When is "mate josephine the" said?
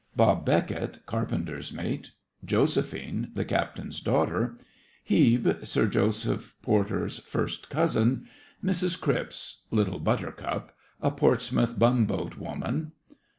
1.71-3.45